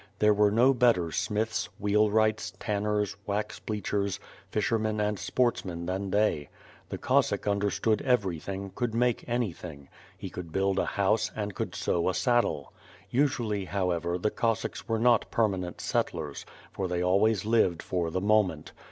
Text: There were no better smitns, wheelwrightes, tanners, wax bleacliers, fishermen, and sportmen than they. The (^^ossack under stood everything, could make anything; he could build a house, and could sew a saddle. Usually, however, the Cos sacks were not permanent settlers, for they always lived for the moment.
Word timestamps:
There 0.17 0.33
were 0.33 0.49
no 0.49 0.73
better 0.73 1.09
smitns, 1.09 1.69
wheelwrightes, 1.79 2.53
tanners, 2.57 3.15
wax 3.27 3.59
bleacliers, 3.59 4.19
fishermen, 4.49 4.99
and 4.99 5.19
sportmen 5.19 5.85
than 5.85 6.09
they. 6.09 6.49
The 6.89 6.97
(^^ossack 6.97 7.45
under 7.45 7.69
stood 7.69 8.01
everything, 8.01 8.71
could 8.73 8.95
make 8.95 9.23
anything; 9.29 9.89
he 10.17 10.31
could 10.31 10.51
build 10.51 10.79
a 10.79 10.87
house, 10.97 11.29
and 11.35 11.53
could 11.53 11.75
sew 11.75 12.09
a 12.09 12.15
saddle. 12.15 12.73
Usually, 13.11 13.65
however, 13.65 14.17
the 14.17 14.31
Cos 14.31 14.61
sacks 14.61 14.89
were 14.89 14.97
not 14.97 15.29
permanent 15.29 15.79
settlers, 15.79 16.47
for 16.71 16.87
they 16.87 17.03
always 17.03 17.45
lived 17.45 17.83
for 17.83 18.09
the 18.09 18.21
moment. 18.21 18.71